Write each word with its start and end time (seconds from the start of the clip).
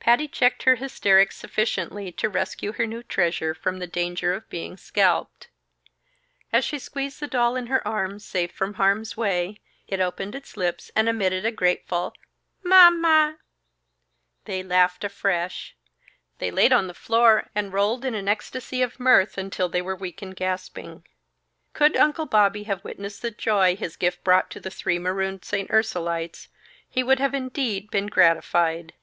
Patty 0.00 0.28
checked 0.28 0.62
her 0.62 0.76
hysterics 0.76 1.36
sufficiently 1.36 2.10
to 2.12 2.30
rescue 2.30 2.72
her 2.72 2.86
new 2.86 3.02
treasure 3.02 3.52
from 3.52 3.80
the 3.80 3.86
danger 3.86 4.32
of 4.32 4.48
being 4.48 4.78
scalped. 4.78 5.48
As 6.54 6.64
she 6.64 6.78
squeezed 6.78 7.20
the 7.20 7.26
doll 7.26 7.54
in 7.54 7.66
her 7.66 7.86
arms, 7.86 8.24
safe 8.24 8.50
from 8.50 8.72
harm's 8.80 9.14
way, 9.14 9.58
it 9.86 10.00
opened 10.00 10.34
its 10.34 10.56
lips 10.56 10.90
and 10.96 11.06
emitted 11.06 11.44
a 11.44 11.52
grateful, 11.52 12.14
"Ma 12.64 12.88
ma!" 12.88 13.34
They 14.46 14.62
laughed 14.62 15.04
afresh. 15.04 15.76
They 16.38 16.50
laid 16.50 16.72
on 16.72 16.86
the 16.86 16.94
floor 16.94 17.50
and 17.54 17.70
rolled 17.70 18.06
in 18.06 18.14
an 18.14 18.26
ecstasy 18.26 18.80
of 18.80 18.98
mirth 18.98 19.36
until 19.36 19.68
they 19.68 19.82
were 19.82 19.94
weak 19.94 20.22
and 20.22 20.34
gasping. 20.34 21.04
Could 21.74 21.94
Uncle 21.94 22.24
Bobby 22.24 22.62
have 22.62 22.84
witnessed 22.84 23.20
the 23.20 23.30
joy 23.30 23.76
his 23.76 23.96
gift 23.96 24.24
brought 24.24 24.48
to 24.52 24.62
three 24.62 24.98
marooned 24.98 25.44
St. 25.44 25.68
Ursulites, 25.70 26.48
he 26.88 27.02
would 27.02 27.18
have 27.18 27.34
indeed 27.34 27.90
been 27.90 28.06
gratified. 28.06 28.94